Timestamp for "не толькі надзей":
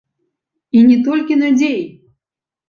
0.87-1.79